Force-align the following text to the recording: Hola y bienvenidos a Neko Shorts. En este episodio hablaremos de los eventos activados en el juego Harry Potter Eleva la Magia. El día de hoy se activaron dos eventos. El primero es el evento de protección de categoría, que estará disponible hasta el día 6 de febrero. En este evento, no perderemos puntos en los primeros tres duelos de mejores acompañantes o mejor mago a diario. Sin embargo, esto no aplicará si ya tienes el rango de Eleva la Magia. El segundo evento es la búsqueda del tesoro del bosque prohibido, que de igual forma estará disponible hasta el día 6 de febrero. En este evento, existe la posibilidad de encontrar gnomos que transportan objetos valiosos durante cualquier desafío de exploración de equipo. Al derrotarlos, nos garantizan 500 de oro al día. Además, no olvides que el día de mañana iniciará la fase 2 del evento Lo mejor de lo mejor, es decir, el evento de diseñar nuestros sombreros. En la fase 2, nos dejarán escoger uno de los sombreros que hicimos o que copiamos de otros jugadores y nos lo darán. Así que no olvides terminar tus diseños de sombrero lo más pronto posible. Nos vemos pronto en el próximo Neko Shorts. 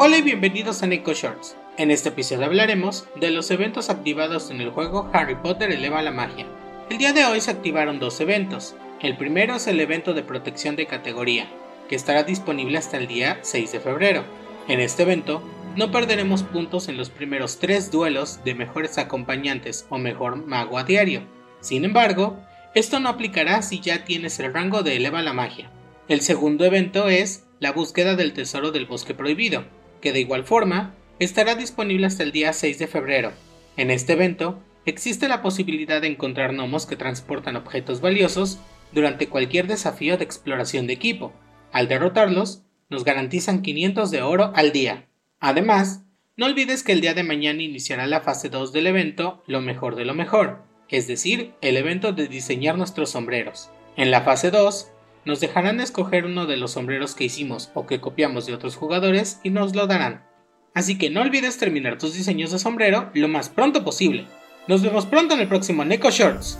Hola 0.00 0.18
y 0.18 0.22
bienvenidos 0.22 0.84
a 0.84 0.86
Neko 0.86 1.12
Shorts. 1.12 1.56
En 1.76 1.90
este 1.90 2.10
episodio 2.10 2.46
hablaremos 2.46 3.08
de 3.16 3.32
los 3.32 3.50
eventos 3.50 3.90
activados 3.90 4.48
en 4.48 4.60
el 4.60 4.70
juego 4.70 5.10
Harry 5.12 5.34
Potter 5.34 5.72
Eleva 5.72 6.02
la 6.02 6.12
Magia. 6.12 6.46
El 6.88 6.98
día 6.98 7.12
de 7.12 7.24
hoy 7.24 7.40
se 7.40 7.50
activaron 7.50 7.98
dos 7.98 8.20
eventos. 8.20 8.76
El 9.00 9.16
primero 9.16 9.56
es 9.56 9.66
el 9.66 9.80
evento 9.80 10.14
de 10.14 10.22
protección 10.22 10.76
de 10.76 10.86
categoría, 10.86 11.48
que 11.88 11.96
estará 11.96 12.22
disponible 12.22 12.78
hasta 12.78 12.96
el 12.96 13.08
día 13.08 13.40
6 13.42 13.72
de 13.72 13.80
febrero. 13.80 14.22
En 14.68 14.78
este 14.78 15.02
evento, 15.02 15.42
no 15.74 15.90
perderemos 15.90 16.44
puntos 16.44 16.88
en 16.88 16.96
los 16.96 17.10
primeros 17.10 17.58
tres 17.58 17.90
duelos 17.90 18.44
de 18.44 18.54
mejores 18.54 18.98
acompañantes 18.98 19.84
o 19.90 19.98
mejor 19.98 20.36
mago 20.46 20.78
a 20.78 20.84
diario. 20.84 21.22
Sin 21.60 21.84
embargo, 21.84 22.38
esto 22.72 23.00
no 23.00 23.08
aplicará 23.08 23.62
si 23.62 23.80
ya 23.80 24.04
tienes 24.04 24.38
el 24.38 24.54
rango 24.54 24.84
de 24.84 24.94
Eleva 24.94 25.22
la 25.22 25.32
Magia. 25.32 25.72
El 26.06 26.20
segundo 26.20 26.64
evento 26.64 27.08
es 27.08 27.48
la 27.58 27.72
búsqueda 27.72 28.14
del 28.14 28.32
tesoro 28.32 28.70
del 28.70 28.86
bosque 28.86 29.12
prohibido, 29.12 29.64
que 30.00 30.12
de 30.12 30.20
igual 30.20 30.44
forma 30.44 30.94
estará 31.18 31.54
disponible 31.54 32.06
hasta 32.06 32.22
el 32.22 32.32
día 32.32 32.52
6 32.52 32.78
de 32.78 32.86
febrero. 32.86 33.32
En 33.76 33.90
este 33.90 34.14
evento, 34.14 34.62
existe 34.86 35.28
la 35.28 35.42
posibilidad 35.42 36.00
de 36.00 36.08
encontrar 36.08 36.52
gnomos 36.52 36.86
que 36.86 36.96
transportan 36.96 37.56
objetos 37.56 38.00
valiosos 38.00 38.58
durante 38.92 39.28
cualquier 39.28 39.66
desafío 39.66 40.16
de 40.16 40.24
exploración 40.24 40.86
de 40.86 40.94
equipo. 40.94 41.32
Al 41.72 41.88
derrotarlos, 41.88 42.62
nos 42.88 43.04
garantizan 43.04 43.62
500 43.62 44.10
de 44.10 44.22
oro 44.22 44.52
al 44.54 44.72
día. 44.72 45.08
Además, 45.40 46.04
no 46.36 46.46
olvides 46.46 46.82
que 46.82 46.92
el 46.92 47.00
día 47.00 47.14
de 47.14 47.24
mañana 47.24 47.62
iniciará 47.62 48.06
la 48.06 48.20
fase 48.20 48.48
2 48.48 48.72
del 48.72 48.86
evento 48.86 49.42
Lo 49.46 49.60
mejor 49.60 49.96
de 49.96 50.04
lo 50.04 50.14
mejor, 50.14 50.62
es 50.88 51.06
decir, 51.06 51.52
el 51.60 51.76
evento 51.76 52.12
de 52.12 52.28
diseñar 52.28 52.78
nuestros 52.78 53.10
sombreros. 53.10 53.70
En 53.96 54.10
la 54.10 54.22
fase 54.22 54.50
2, 54.50 54.90
nos 55.28 55.40
dejarán 55.40 55.78
escoger 55.78 56.24
uno 56.24 56.46
de 56.46 56.56
los 56.56 56.72
sombreros 56.72 57.14
que 57.14 57.24
hicimos 57.24 57.70
o 57.74 57.84
que 57.84 58.00
copiamos 58.00 58.46
de 58.46 58.54
otros 58.54 58.76
jugadores 58.76 59.40
y 59.42 59.50
nos 59.50 59.76
lo 59.76 59.86
darán. 59.86 60.24
Así 60.72 60.96
que 60.96 61.10
no 61.10 61.20
olvides 61.20 61.58
terminar 61.58 61.98
tus 61.98 62.14
diseños 62.14 62.50
de 62.50 62.58
sombrero 62.58 63.10
lo 63.12 63.28
más 63.28 63.50
pronto 63.50 63.84
posible. 63.84 64.24
Nos 64.68 64.80
vemos 64.80 65.04
pronto 65.04 65.34
en 65.34 65.40
el 65.40 65.48
próximo 65.48 65.84
Neko 65.84 66.08
Shorts. 66.08 66.58